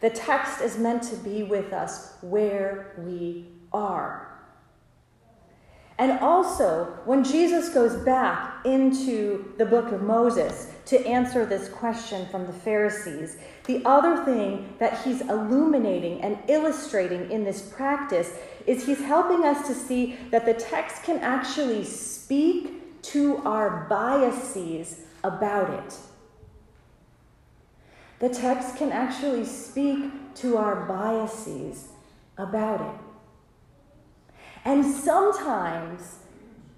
The 0.00 0.10
text 0.10 0.60
is 0.60 0.76
meant 0.76 1.04
to 1.04 1.16
be 1.16 1.44
with 1.44 1.72
us 1.72 2.14
where 2.20 2.92
we 2.98 3.46
are. 3.72 4.28
And 5.98 6.18
also, 6.18 6.98
when 7.04 7.22
Jesus 7.22 7.68
goes 7.68 7.94
back 8.04 8.66
into 8.66 9.54
the 9.58 9.64
book 9.64 9.92
of 9.92 10.02
Moses 10.02 10.71
to 10.86 11.06
answer 11.06 11.46
this 11.46 11.68
question 11.68 12.26
from 12.28 12.46
the 12.46 12.52
Pharisees, 12.52 13.36
the 13.64 13.82
other 13.84 14.24
thing 14.24 14.74
that 14.78 15.00
he's 15.02 15.20
illuminating 15.20 16.20
and 16.22 16.38
illustrating 16.48 17.30
in 17.30 17.44
this 17.44 17.62
practice 17.62 18.32
is 18.66 18.84
he's 18.84 19.00
helping 19.00 19.44
us 19.44 19.66
to 19.66 19.74
see 19.74 20.16
that 20.30 20.44
the 20.44 20.54
text 20.54 21.04
can 21.04 21.18
actually 21.18 21.84
speak 21.84 23.02
to 23.02 23.36
our 23.38 23.86
biases 23.88 25.00
about 25.24 25.70
it. 25.70 25.96
The 28.18 28.28
text 28.28 28.76
can 28.76 28.92
actually 28.92 29.44
speak 29.44 30.10
to 30.36 30.56
our 30.56 30.86
biases 30.86 31.88
about 32.38 32.80
it. 32.80 33.00
And 34.64 34.84
sometimes, 34.84 36.18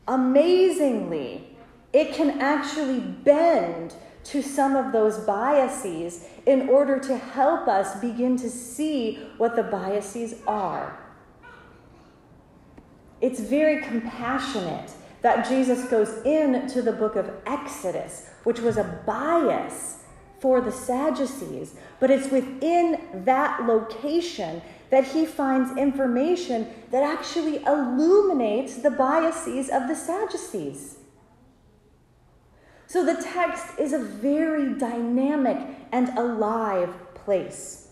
amazingly, 0.09 1.54
it 1.95 2.13
can 2.13 2.41
actually 2.41 2.99
bend 2.99 3.95
to 4.25 4.43
some 4.43 4.75
of 4.75 4.93
those 4.93 5.19
biases 5.19 6.25
in 6.45 6.69
order 6.69 6.99
to 6.99 7.17
help 7.17 7.69
us 7.69 8.01
begin 8.01 8.37
to 8.37 8.51
see 8.51 9.21
what 9.39 9.55
the 9.55 9.63
biases 9.63 10.35
are. 10.47 10.99
It's 13.21 13.39
very 13.39 13.81
compassionate 13.83 14.91
that 15.23 15.49
Jesus 15.49 15.89
goes 15.89 16.11
into 16.25 16.83
the 16.83 16.93
book 16.93 17.17
of 17.17 17.31
Exodus, 17.47 18.29
which 18.43 18.59
was 18.59 18.77
a 18.77 19.01
bias 19.07 20.01
for 20.41 20.61
the 20.61 20.73
Sadducees, 20.73 21.77
but 22.01 22.11
it's 22.11 22.31
within 22.31 23.01
that 23.25 23.67
location 23.67 24.61
that 24.91 25.05
he 25.05 25.25
finds 25.25 25.79
information 25.79 26.69
that 26.91 27.03
actually 27.03 27.65
illuminates 27.65 28.77
the 28.79 28.91
biases 28.91 29.71
of 29.71 29.87
the 29.89 29.95
Sadducees. 29.95 30.99
So 32.95 33.05
the 33.05 33.21
text 33.21 33.77
is 33.77 33.93
a 33.93 33.99
very 33.99 34.73
dynamic 34.75 35.59
and 35.91 36.17
alive 36.17 36.95
place. 37.17 37.89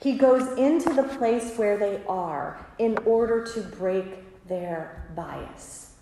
He 0.00 0.16
goes 0.16 0.56
into 0.56 0.92
the 0.92 1.02
place 1.02 1.56
where 1.56 1.76
they 1.76 2.02
are 2.08 2.64
in 2.78 2.96
order 2.98 3.44
to 3.46 3.62
break 3.62 4.46
their 4.46 5.10
bias. 5.16 5.96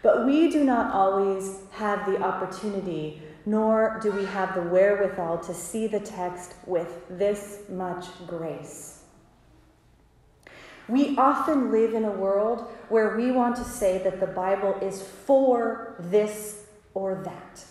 But 0.00 0.26
we 0.26 0.48
do 0.48 0.62
not 0.62 0.94
always 0.94 1.62
have 1.72 2.06
the 2.06 2.22
opportunity 2.22 3.20
nor 3.44 3.98
do 4.00 4.12
we 4.12 4.24
have 4.26 4.54
the 4.54 4.62
wherewithal 4.62 5.38
to 5.38 5.54
see 5.54 5.88
the 5.88 5.98
text 5.98 6.54
with 6.66 7.02
this 7.10 7.62
much 7.68 8.06
grace. 8.28 9.01
We 10.92 11.16
often 11.16 11.70
live 11.70 11.94
in 11.94 12.04
a 12.04 12.10
world 12.10 12.70
where 12.90 13.16
we 13.16 13.32
want 13.32 13.56
to 13.56 13.64
say 13.64 13.96
that 14.04 14.20
the 14.20 14.26
Bible 14.26 14.74
is 14.82 15.00
for 15.00 15.96
this 15.98 16.66
or 16.92 17.22
that. 17.24 17.64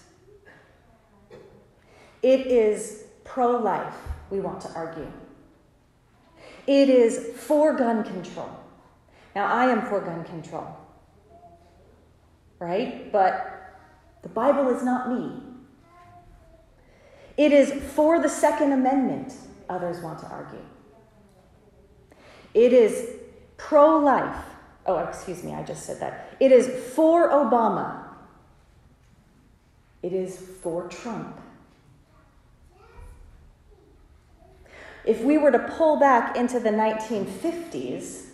It 2.24 2.48
is 2.48 3.04
pro 3.24 3.58
life, 3.58 3.94
we 4.32 4.40
want 4.40 4.60
to 4.62 4.74
argue. 4.74 5.12
It 6.66 6.90
is 6.90 7.38
for 7.38 7.76
gun 7.76 8.04
control. 8.04 8.50
Now, 9.36 9.46
I 9.46 9.68
am 9.68 9.84
for 9.84 10.02
gun 10.02 10.24
control, 10.24 10.76
right? 12.58 13.12
But 13.12 13.78
the 14.24 14.30
Bible 14.30 14.68
is 14.76 14.82
not 14.82 15.12
me. 15.12 15.44
It 17.38 17.52
is 17.52 17.72
for 17.94 18.20
the 18.20 18.30
Second 18.30 18.72
Amendment, 18.72 19.36
others 19.70 20.02
want 20.02 20.18
to 20.22 20.26
argue. 20.26 20.66
It 22.54 22.74
is 22.74 23.10
pro 23.58 23.98
life. 24.00 24.46
Oh, 24.86 24.98
excuse 24.98 25.44
me, 25.44 25.54
I 25.54 25.64
just 25.64 25.86
said 25.86 26.00
that. 26.00 26.36
It 26.40 26.52
is 26.52 26.68
for 26.94 27.30
Obama. 27.30 28.04
It 30.04 30.14
is 30.14 30.38
for 30.38 30.88
Trump. 30.88 31.40
If 35.06 35.22
we 35.22 35.38
were 35.38 35.52
to 35.52 35.60
pull 35.60 36.00
back 36.00 36.36
into 36.36 36.60
the 36.60 36.70
1950s, 36.70 38.26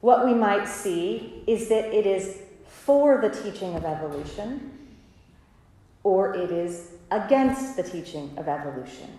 what 0.00 0.24
we 0.24 0.34
might 0.34 0.68
see 0.68 1.42
is 1.46 1.68
that 1.68 1.92
it 1.92 2.06
is 2.06 2.38
for 2.66 3.20
the 3.20 3.30
teaching 3.30 3.74
of 3.74 3.84
evolution 3.84 4.78
or 6.04 6.34
it 6.34 6.50
is 6.50 6.92
against 7.10 7.76
the 7.76 7.82
teaching 7.82 8.32
of 8.36 8.48
evolution. 8.48 9.18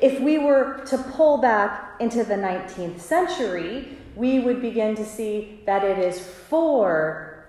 If 0.00 0.20
we 0.20 0.38
were 0.38 0.84
to 0.86 0.98
pull 0.98 1.38
back 1.38 1.83
into 2.00 2.24
the 2.24 2.34
19th 2.34 3.00
century, 3.00 3.96
we 4.16 4.40
would 4.40 4.60
begin 4.60 4.94
to 4.96 5.04
see 5.04 5.60
that 5.66 5.84
it 5.84 5.98
is 5.98 6.20
for 6.20 7.46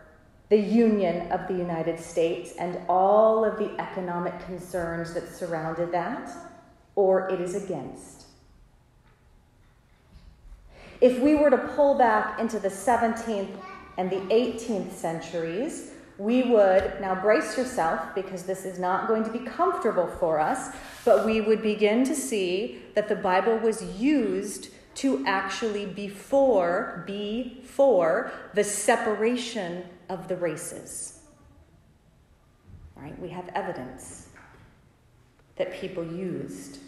the 0.50 0.58
union 0.58 1.32
of 1.32 1.48
the 1.48 1.54
United 1.54 2.00
States 2.00 2.54
and 2.60 2.80
all 2.88 3.44
of 3.44 3.58
the 3.58 3.72
economic 3.80 4.40
concerns 4.46 5.14
that 5.14 5.28
surrounded 5.28 5.92
that, 5.92 6.30
or 6.96 7.30
it 7.30 7.42
is 7.42 7.56
against. 7.56 8.26
If 11.02 11.20
we 11.20 11.36
were 11.36 11.50
to 11.50 11.58
pull 11.58 11.98
back 11.98 12.40
into 12.40 12.60
the 12.60 12.70
17th 12.70 13.58
and 13.98 14.10
the 14.10 14.22
18th 14.34 14.92
centuries, 14.92 15.92
we 16.18 16.44
would 16.44 17.00
now 17.02 17.14
brace 17.16 17.58
yourself 17.58 18.16
because 18.16 18.44
this 18.44 18.66
is 18.66 18.80
not 18.80 19.08
going 19.08 19.24
to 19.24 19.30
be 19.30 19.40
comfortable 19.40 20.08
for 20.08 20.40
us, 20.40 20.76
but 21.04 21.26
we 21.26 21.42
would 21.42 21.62
begin 21.62 22.04
to 22.06 22.16
see 22.16 22.82
that 22.94 23.10
the 23.10 23.16
Bible 23.16 23.58
was 23.58 23.84
used 24.00 24.70
to 24.96 25.26
actually 25.26 25.86
before 25.86 27.04
be 27.06 27.62
for 27.66 28.32
the 28.54 28.64
separation 28.64 29.84
of 30.08 30.28
the 30.30 30.38
races. 30.38 31.20
Right? 32.96 33.20
We 33.20 33.30
have 33.30 33.50
evidence 33.50 34.30
that 35.58 35.74
people 35.74 36.06
used 36.06 36.80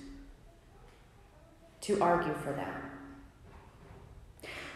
to 1.81 2.01
argue 2.01 2.34
for 2.34 2.53
that 2.53 2.88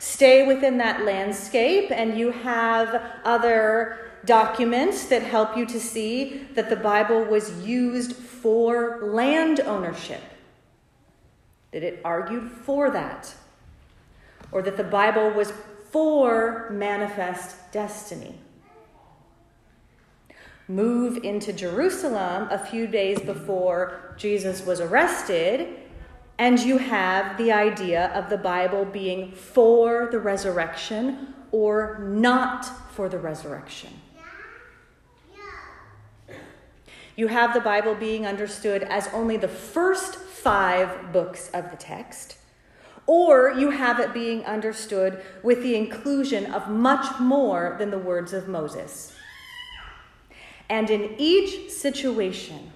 stay 0.01 0.47
within 0.47 0.79
that 0.79 1.05
landscape, 1.05 1.91
and 1.91 2.17
you 2.17 2.31
have 2.31 3.03
other 3.23 4.10
documents 4.25 5.05
that 5.05 5.23
help 5.23 5.57
you 5.57 5.65
to 5.65 5.79
see 5.79 6.47
that 6.53 6.69
the 6.69 6.75
Bible 6.75 7.23
was 7.23 7.65
used 7.65 8.13
for 8.13 9.01
land 9.03 9.59
ownership. 9.61 10.21
That 11.71 11.83
it 11.83 12.01
argued 12.03 12.51
for 12.51 12.89
that. 12.91 13.33
Or 14.51 14.61
that 14.61 14.77
the 14.77 14.83
Bible 14.83 15.31
was 15.31 15.53
for 15.91 16.69
manifest 16.71 17.71
destiny. 17.71 18.35
Move 20.67 21.23
into 21.23 21.51
Jerusalem 21.51 22.47
a 22.49 22.57
few 22.57 22.87
days 22.87 23.19
before 23.19 24.15
Jesus 24.17 24.65
was 24.65 24.79
arrested, 24.79 25.67
and 26.37 26.59
you 26.59 26.77
have 26.77 27.37
the 27.37 27.51
idea 27.51 28.07
of 28.13 28.29
the 28.29 28.37
Bible 28.37 28.85
being 28.85 29.31
for 29.31 30.07
the 30.11 30.19
resurrection 30.19 31.33
or 31.51 31.99
not 31.99 32.65
for 32.93 33.09
the 33.09 33.19
resurrection. 33.19 33.89
You 37.15 37.27
have 37.27 37.53
the 37.53 37.59
Bible 37.59 37.95
being 37.95 38.25
understood 38.25 38.83
as 38.83 39.07
only 39.13 39.37
the 39.37 39.47
first 39.47 40.15
five 40.15 41.11
books 41.11 41.49
of 41.53 41.69
the 41.69 41.77
text, 41.77 42.37
or 43.05 43.51
you 43.51 43.71
have 43.71 43.99
it 43.99 44.13
being 44.13 44.45
understood 44.45 45.21
with 45.43 45.61
the 45.63 45.75
inclusion 45.75 46.51
of 46.53 46.69
much 46.69 47.19
more 47.19 47.75
than 47.79 47.91
the 47.91 47.97
words 47.97 48.33
of 48.33 48.47
Moses. 48.47 49.13
And 50.69 50.89
in 50.89 51.15
each 51.17 51.69
situation, 51.69 52.71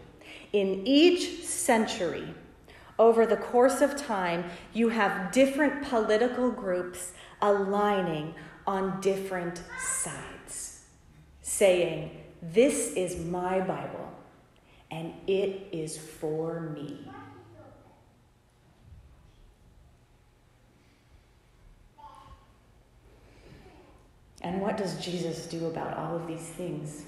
in 0.52 0.86
each 0.86 1.44
century, 1.44 2.28
over 2.98 3.26
the 3.26 3.38
course 3.38 3.82
of 3.82 3.96
time, 3.96 4.46
you 4.74 4.90
have 4.90 5.32
different 5.32 5.84
political 5.84 6.52
groups 6.52 7.14
aligning 7.42 8.36
on 8.68 9.00
different 9.02 9.62
sides, 9.80 10.86
saying, 11.42 12.12
This 12.42 12.94
is 12.94 13.26
my 13.26 13.60
Bible, 13.60 14.12
and 14.96 15.14
it 15.28 15.68
is 15.74 15.98
for 15.98 16.62
me. 16.74 17.06
And 24.40 24.62
what 24.62 24.78
does 24.78 25.04
Jesus 25.04 25.48
do 25.48 25.66
about 25.66 25.98
all 25.98 26.16
of 26.16 26.28
these 26.28 26.48
things? 26.48 27.04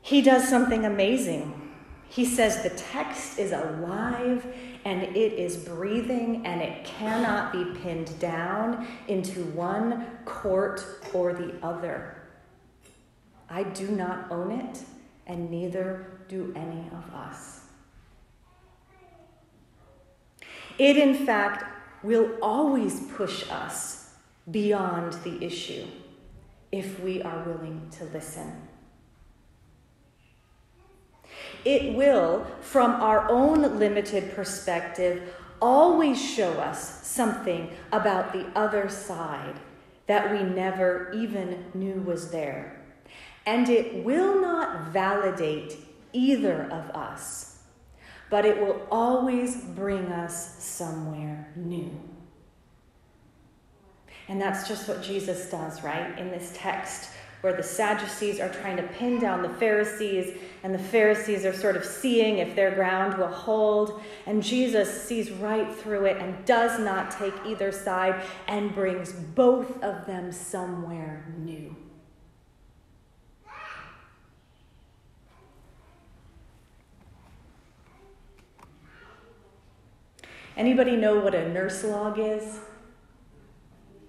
He 0.00 0.22
does 0.22 0.46
something 0.48 0.84
amazing. 0.84 1.72
He 2.08 2.24
says 2.24 2.62
the 2.62 2.70
text 2.70 3.40
is 3.40 3.50
alive 3.50 4.46
and 4.84 5.02
it 5.02 5.32
is 5.32 5.56
breathing 5.56 6.46
and 6.46 6.60
it 6.60 6.84
cannot 6.84 7.52
be 7.52 7.64
pinned 7.80 8.16
down 8.20 8.86
into 9.08 9.42
one 9.46 10.06
court 10.24 10.84
or 11.12 11.32
the 11.32 11.54
other. 11.66 12.21
I 13.52 13.64
do 13.64 13.88
not 13.88 14.30
own 14.30 14.50
it, 14.50 14.78
and 15.26 15.50
neither 15.50 16.06
do 16.26 16.54
any 16.56 16.88
of 16.90 17.14
us. 17.14 17.60
It, 20.78 20.96
in 20.96 21.26
fact, 21.26 21.64
will 22.02 22.30
always 22.40 23.00
push 23.14 23.44
us 23.50 24.14
beyond 24.50 25.12
the 25.22 25.44
issue 25.44 25.86
if 26.72 26.98
we 27.00 27.20
are 27.22 27.42
willing 27.42 27.90
to 27.98 28.04
listen. 28.06 28.68
It 31.66 31.94
will, 31.94 32.46
from 32.62 32.92
our 33.02 33.30
own 33.30 33.78
limited 33.78 34.34
perspective, 34.34 35.34
always 35.60 36.18
show 36.18 36.52
us 36.54 37.06
something 37.06 37.70
about 37.92 38.32
the 38.32 38.46
other 38.58 38.88
side 38.88 39.60
that 40.06 40.32
we 40.32 40.42
never 40.42 41.12
even 41.14 41.66
knew 41.74 42.00
was 42.00 42.30
there. 42.30 42.81
And 43.46 43.68
it 43.68 44.04
will 44.04 44.40
not 44.40 44.88
validate 44.88 45.76
either 46.12 46.64
of 46.64 46.90
us, 46.90 47.58
but 48.30 48.44
it 48.44 48.60
will 48.60 48.86
always 48.90 49.56
bring 49.56 50.06
us 50.06 50.62
somewhere 50.62 51.52
new. 51.56 51.90
And 54.28 54.40
that's 54.40 54.68
just 54.68 54.88
what 54.88 55.02
Jesus 55.02 55.50
does, 55.50 55.82
right? 55.82 56.16
In 56.18 56.30
this 56.30 56.52
text, 56.54 57.10
where 57.42 57.52
the 57.52 57.62
Sadducees 57.62 58.38
are 58.38 58.48
trying 58.48 58.76
to 58.76 58.84
pin 58.84 59.18
down 59.18 59.42
the 59.42 59.48
Pharisees, 59.48 60.38
and 60.62 60.72
the 60.72 60.78
Pharisees 60.78 61.44
are 61.44 61.52
sort 61.52 61.76
of 61.76 61.84
seeing 61.84 62.38
if 62.38 62.54
their 62.54 62.70
ground 62.70 63.18
will 63.18 63.26
hold. 63.26 64.00
And 64.26 64.42
Jesus 64.42 65.02
sees 65.02 65.32
right 65.32 65.70
through 65.74 66.04
it 66.04 66.18
and 66.18 66.44
does 66.44 66.78
not 66.78 67.10
take 67.10 67.34
either 67.44 67.72
side 67.72 68.22
and 68.46 68.72
brings 68.72 69.12
both 69.12 69.82
of 69.82 70.06
them 70.06 70.30
somewhere 70.30 71.24
new. 71.38 71.74
Anybody 80.56 80.96
know 80.96 81.20
what 81.20 81.34
a 81.34 81.48
nurse 81.48 81.84
log 81.84 82.18
is? 82.18 82.60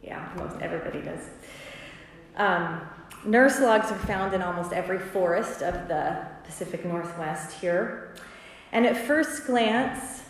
Yeah, 0.01 0.27
most 0.37 0.61
everybody 0.61 1.01
does. 1.01 1.29
Um, 2.35 2.81
Nurse 3.25 3.61
logs 3.61 3.89
are 3.89 3.99
found 3.99 4.33
in 4.33 4.41
almost 4.41 4.73
every 4.73 4.99
forest 4.99 5.61
of 5.61 5.87
the 5.87 6.25
Pacific 6.43 6.83
Northwest 6.83 7.57
here. 7.57 8.15
And 8.73 8.85
at 8.85 8.97
first 8.97 9.47
glance, 9.47 10.23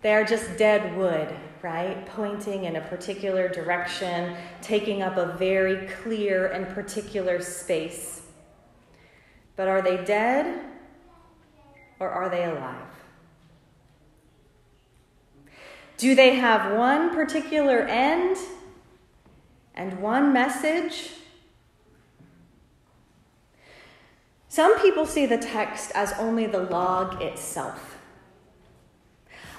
they 0.00 0.14
are 0.14 0.22
just 0.24 0.56
dead 0.56 0.96
wood, 0.96 1.34
right? 1.60 2.06
Pointing 2.06 2.64
in 2.64 2.76
a 2.76 2.80
particular 2.82 3.48
direction, 3.48 4.36
taking 4.62 5.02
up 5.02 5.16
a 5.16 5.36
very 5.38 5.88
clear 5.88 6.46
and 6.46 6.68
particular 6.68 7.42
space. 7.42 8.22
But 9.56 9.66
are 9.66 9.82
they 9.82 10.04
dead 10.04 10.64
or 11.98 12.10
are 12.10 12.28
they 12.28 12.44
alive? 12.44 12.99
Do 16.00 16.14
they 16.14 16.36
have 16.36 16.78
one 16.78 17.14
particular 17.14 17.80
end 17.80 18.38
and 19.74 20.00
one 20.00 20.32
message? 20.32 21.10
Some 24.48 24.80
people 24.80 25.04
see 25.04 25.26
the 25.26 25.36
text 25.36 25.92
as 25.94 26.14
only 26.14 26.46
the 26.46 26.62
log 26.62 27.20
itself, 27.20 27.98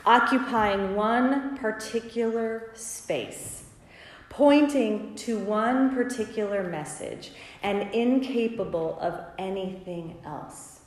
occupying 0.03 0.95
one 0.95 1.59
particular 1.59 2.71
space, 2.73 3.65
pointing 4.29 5.13
to 5.17 5.37
one 5.37 5.93
particular 5.93 6.63
message, 6.63 7.33
and 7.61 7.93
incapable 7.93 8.97
of 8.99 9.19
anything 9.37 10.17
else. 10.25 10.80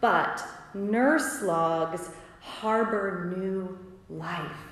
But 0.00 0.44
nurse 0.74 1.42
logs 1.42 2.10
harbor 2.40 3.34
new 3.36 3.78
life. 4.08 4.68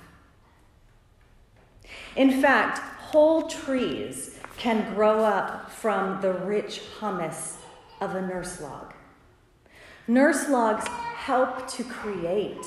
In 2.15 2.41
fact, 2.41 2.79
whole 2.79 3.43
trees 3.43 4.39
can 4.57 4.95
grow 4.95 5.25
up 5.25 5.71
from 5.71 6.21
the 6.21 6.33
rich 6.33 6.81
humus 6.99 7.59
of 8.01 8.15
a 8.15 8.23
nurse 8.23 8.61
log. 8.61 8.95
Nurse 10.09 10.49
logs 10.49 10.87
help 10.89 11.69
to 11.69 11.85
create. 11.85 12.65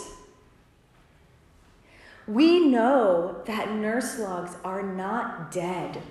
We 2.28 2.68
know 2.68 3.42
that 3.46 3.72
nurse 3.72 4.20
logs 4.20 4.56
are 4.64 4.84
not 4.84 5.52
dead. 5.52 6.02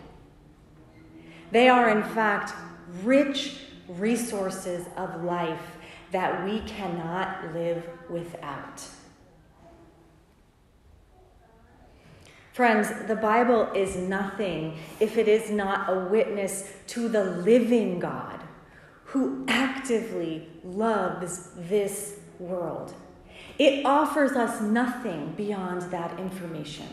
They 1.53 1.69
are, 1.69 1.89
in 1.91 2.03
fact, 2.03 2.53
rich 3.05 3.59
resources 3.89 4.87
of 4.97 5.23
life 5.23 5.78
that 6.12 6.44
we 6.44 6.61
cannot 6.61 7.53
live 7.55 7.88
without. 8.09 8.83
Friends, 12.53 12.88
the 13.07 13.16
Bible 13.16 13.71
is 13.73 13.97
nothing 13.97 14.79
if 14.99 15.16
it 15.16 15.29
is 15.29 15.51
not 15.51 15.88
a 15.88 16.09
witness 16.09 16.73
to 16.88 17.09
the 17.09 17.25
living 17.25 18.01
God 18.01 18.42
who 19.05 19.44
actively 19.49 20.49
loves 20.64 21.51
this 21.57 22.18
world. 22.38 22.94
It 23.59 23.85
offers 23.87 24.33
us 24.33 24.61
nothing 24.61 25.35
beyond 25.37 25.83
that 25.92 26.18
information. 26.18 26.88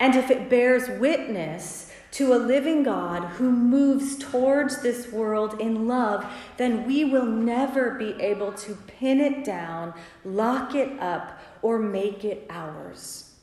and 0.00 0.16
if 0.16 0.30
it 0.30 0.48
bears 0.48 0.88
witness 0.98 1.89
to 2.12 2.34
a 2.34 2.36
living 2.36 2.82
God 2.82 3.24
who 3.36 3.50
moves 3.52 4.18
towards 4.18 4.82
this 4.82 5.12
world 5.12 5.60
in 5.60 5.86
love, 5.86 6.26
then 6.56 6.86
we 6.86 7.04
will 7.04 7.26
never 7.26 7.92
be 7.92 8.20
able 8.20 8.52
to 8.52 8.74
pin 8.74 9.20
it 9.20 9.44
down, 9.44 9.94
lock 10.24 10.74
it 10.74 10.98
up, 11.00 11.40
or 11.62 11.78
make 11.78 12.24
it 12.24 12.46
ours. 12.50 13.34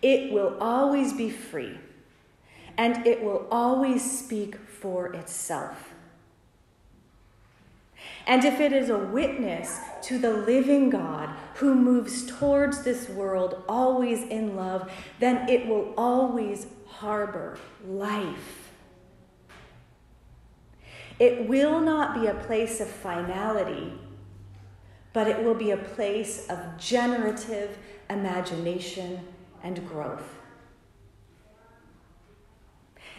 It 0.00 0.32
will 0.32 0.56
always 0.60 1.12
be 1.12 1.30
free, 1.30 1.78
and 2.76 3.06
it 3.06 3.22
will 3.22 3.46
always 3.50 4.18
speak 4.18 4.56
for 4.56 5.12
itself. 5.14 5.91
And 8.26 8.44
if 8.44 8.60
it 8.60 8.72
is 8.72 8.88
a 8.88 8.98
witness 8.98 9.80
to 10.02 10.18
the 10.18 10.32
living 10.32 10.90
God 10.90 11.30
who 11.54 11.74
moves 11.74 12.26
towards 12.26 12.82
this 12.82 13.08
world 13.08 13.64
always 13.68 14.22
in 14.22 14.56
love, 14.56 14.90
then 15.18 15.48
it 15.48 15.66
will 15.66 15.92
always 15.96 16.66
harbor 16.86 17.58
life. 17.84 18.70
It 21.18 21.48
will 21.48 21.80
not 21.80 22.20
be 22.20 22.26
a 22.26 22.34
place 22.34 22.80
of 22.80 22.88
finality, 22.88 23.92
but 25.12 25.28
it 25.28 25.42
will 25.42 25.54
be 25.54 25.70
a 25.70 25.76
place 25.76 26.48
of 26.48 26.58
generative 26.78 27.76
imagination 28.08 29.20
and 29.62 29.86
growth. 29.88 30.34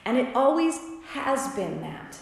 And 0.05 0.17
it 0.17 0.35
always 0.35 0.79
has 1.11 1.53
been 1.55 1.81
that. 1.81 2.17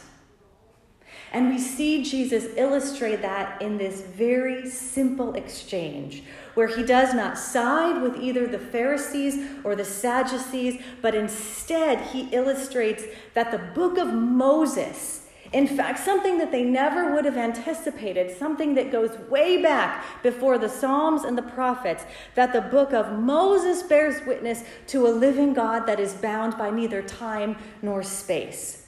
And 1.34 1.48
we 1.48 1.60
see 1.60 2.04
Jesus 2.04 2.48
illustrate 2.58 3.22
that 3.22 3.62
in 3.62 3.78
this 3.78 4.02
very 4.02 4.70
simple 4.70 5.34
exchange, 5.34 6.24
where 6.56 6.68
he 6.68 6.84
does 6.84 7.14
not 7.14 7.38
side 7.38 8.02
with 8.02 8.18
either 8.18 8.48
the 8.48 8.60
Pharisees 8.60 9.50
or 9.64 9.74
the 9.74 9.86
Sadducees, 9.86 10.82
but 11.02 11.16
instead 11.16 12.02
he 12.08 12.28
illustrates 12.34 13.06
that 13.34 13.50
the 13.52 13.60
book 13.60 13.98
of 13.98 14.14
Moses, 14.14 15.30
in 15.54 15.68
fact, 15.68 16.00
something 16.00 16.38
that 16.38 16.52
they 16.52 16.64
never 16.64 17.14
would 17.14 17.24
have 17.24 17.38
anticipated, 17.38 18.38
something 18.38 18.76
that 18.76 18.92
goes 18.92 19.18
way 19.30 19.62
back 19.62 20.22
before 20.22 20.58
the 20.58 20.68
Psalms 20.68 21.24
and 21.24 21.38
the 21.38 21.42
prophets, 21.42 22.04
that 22.36 22.52
the 22.52 22.60
book 22.60 22.92
of 22.92 23.18
Moses 23.18 23.84
bears 23.84 24.26
witness 24.26 24.66
to 24.88 25.08
a 25.08 25.10
living 25.10 25.54
God 25.54 25.86
that 25.86 26.00
is 26.00 26.14
bound 26.14 26.58
by 26.58 26.72
neither 26.72 27.02
time 27.02 27.56
nor 27.82 28.04
space 28.04 28.81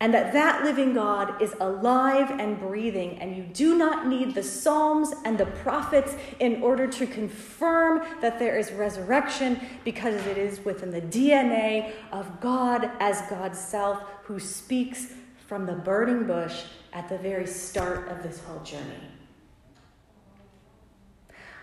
and 0.00 0.14
that 0.14 0.32
that 0.32 0.64
living 0.64 0.94
God 0.94 1.42
is 1.42 1.54
alive 1.60 2.30
and 2.30 2.58
breathing, 2.58 3.18
and 3.18 3.36
you 3.36 3.42
do 3.42 3.76
not 3.76 4.06
need 4.06 4.34
the 4.34 4.42
Psalms 4.42 5.12
and 5.24 5.36
the 5.36 5.46
prophets 5.46 6.14
in 6.38 6.62
order 6.62 6.86
to 6.86 7.06
confirm 7.06 8.06
that 8.20 8.38
there 8.38 8.56
is 8.58 8.70
resurrection 8.72 9.60
because 9.84 10.14
it 10.26 10.38
is 10.38 10.64
within 10.64 10.90
the 10.90 11.00
DNA 11.00 11.92
of 12.12 12.40
God 12.40 12.90
as 13.00 13.22
God's 13.22 13.58
self 13.58 14.00
who 14.22 14.38
speaks 14.38 15.14
from 15.46 15.66
the 15.66 15.72
burning 15.72 16.26
bush 16.26 16.64
at 16.92 17.08
the 17.08 17.18
very 17.18 17.46
start 17.46 18.08
of 18.08 18.22
this 18.22 18.38
whole 18.40 18.60
journey. 18.60 19.00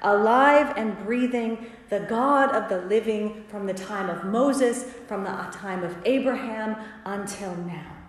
Alive 0.01 0.73
and 0.75 0.97
breathing, 1.05 1.71
the 1.89 2.01
God 2.01 2.53
of 2.53 2.67
the 2.67 2.85
living 2.87 3.45
from 3.47 3.65
the 3.65 3.73
time 3.73 4.09
of 4.09 4.25
Moses, 4.25 4.83
from 5.07 5.23
the 5.23 5.31
time 5.51 5.83
of 5.83 5.95
Abraham 6.03 6.75
until 7.05 7.55
now. 7.55 8.04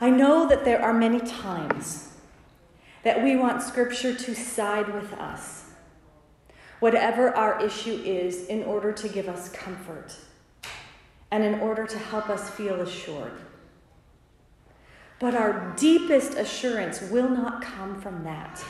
I 0.00 0.10
know 0.10 0.48
that 0.48 0.64
there 0.64 0.80
are 0.80 0.94
many 0.94 1.20
times 1.20 2.08
that 3.02 3.22
we 3.22 3.36
want 3.36 3.62
Scripture 3.62 4.14
to 4.14 4.34
side 4.34 4.92
with 4.92 5.12
us, 5.14 5.70
whatever 6.78 7.34
our 7.34 7.60
issue 7.64 8.00
is, 8.04 8.46
in 8.46 8.62
order 8.62 8.92
to 8.92 9.08
give 9.08 9.28
us 9.28 9.48
comfort 9.48 10.14
and 11.30 11.42
in 11.44 11.60
order 11.60 11.86
to 11.86 11.98
help 11.98 12.30
us 12.30 12.48
feel 12.50 12.80
assured. 12.80 13.32
But 15.18 15.34
our 15.34 15.74
deepest 15.76 16.34
assurance 16.34 17.02
will 17.02 17.28
not 17.28 17.60
come 17.60 18.00
from 18.00 18.22
that. 18.24 18.64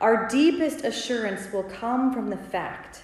Our 0.00 0.26
deepest 0.28 0.84
assurance 0.86 1.52
will 1.52 1.64
come 1.64 2.14
from 2.14 2.30
the 2.30 2.36
fact 2.36 3.02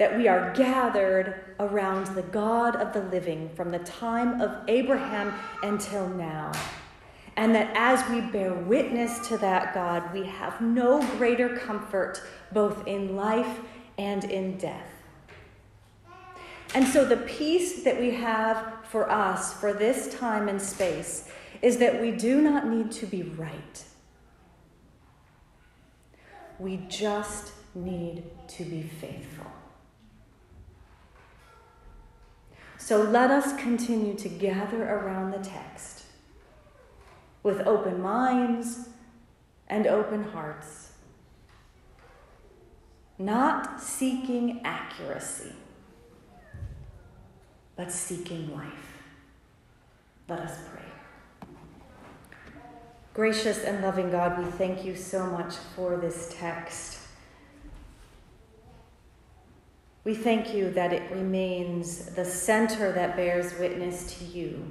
that 0.00 0.16
we 0.16 0.26
are 0.28 0.50
gathered 0.54 1.54
around 1.60 2.06
the 2.16 2.22
God 2.22 2.74
of 2.74 2.94
the 2.94 3.02
living 3.14 3.50
from 3.50 3.70
the 3.70 3.80
time 3.80 4.40
of 4.40 4.50
Abraham 4.66 5.30
until 5.62 6.08
now. 6.08 6.50
And 7.36 7.54
that 7.54 7.70
as 7.76 8.08
we 8.08 8.22
bear 8.22 8.54
witness 8.54 9.28
to 9.28 9.36
that 9.36 9.74
God, 9.74 10.14
we 10.14 10.24
have 10.24 10.58
no 10.62 11.02
greater 11.18 11.54
comfort 11.54 12.22
both 12.50 12.86
in 12.86 13.14
life 13.14 13.60
and 13.98 14.24
in 14.24 14.56
death. 14.56 14.90
And 16.74 16.88
so, 16.88 17.04
the 17.04 17.18
peace 17.18 17.82
that 17.82 18.00
we 18.00 18.12
have 18.12 18.76
for 18.84 19.10
us 19.10 19.52
for 19.52 19.74
this 19.74 20.14
time 20.14 20.48
and 20.48 20.62
space 20.62 21.28
is 21.60 21.76
that 21.76 22.00
we 22.00 22.10
do 22.10 22.40
not 22.40 22.66
need 22.66 22.90
to 22.92 23.06
be 23.06 23.24
right. 23.24 23.84
We 26.58 26.78
just 26.88 27.52
need 27.74 28.22
to 28.48 28.64
be 28.64 28.82
faithful. 28.82 29.59
So 32.80 33.02
let 33.02 33.30
us 33.30 33.52
continue 33.60 34.14
to 34.14 34.28
gather 34.28 34.82
around 34.82 35.32
the 35.32 35.38
text 35.38 36.04
with 37.42 37.60
open 37.66 38.00
minds 38.00 38.88
and 39.68 39.86
open 39.86 40.24
hearts, 40.24 40.92
not 43.18 43.82
seeking 43.82 44.62
accuracy, 44.64 45.52
but 47.76 47.92
seeking 47.92 48.50
life. 48.56 49.02
Let 50.26 50.40
us 50.40 50.58
pray. 50.72 51.48
Gracious 53.12 53.62
and 53.62 53.82
loving 53.82 54.10
God, 54.10 54.42
we 54.42 54.50
thank 54.52 54.86
you 54.86 54.96
so 54.96 55.26
much 55.26 55.54
for 55.76 55.98
this 55.98 56.34
text. 56.38 56.98
We 60.04 60.14
thank 60.14 60.54
you 60.54 60.70
that 60.70 60.92
it 60.92 61.10
remains 61.10 62.06
the 62.06 62.24
center 62.24 62.90
that 62.92 63.16
bears 63.16 63.58
witness 63.58 64.16
to 64.18 64.24
you. 64.24 64.64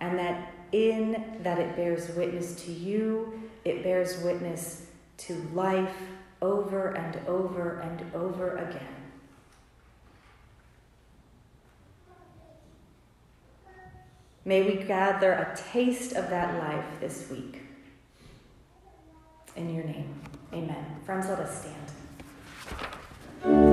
And 0.00 0.18
that 0.18 0.52
in 0.72 1.24
that 1.42 1.58
it 1.58 1.76
bears 1.76 2.08
witness 2.16 2.56
to 2.64 2.72
you, 2.72 3.40
it 3.64 3.84
bears 3.84 4.18
witness 4.24 4.86
to 5.18 5.34
life 5.54 5.94
over 6.40 6.88
and 6.88 7.16
over 7.28 7.78
and 7.80 8.04
over 8.14 8.56
again. 8.56 9.02
May 14.44 14.62
we 14.62 14.82
gather 14.82 15.32
a 15.32 15.56
taste 15.56 16.16
of 16.16 16.28
that 16.30 16.58
life 16.58 16.84
this 16.98 17.30
week. 17.30 17.62
In 19.54 19.72
your 19.72 19.84
name. 19.84 20.20
Amen. 20.52 20.84
Friends, 21.04 21.28
let 21.28 21.40
us 21.40 21.66
stand. 23.42 23.71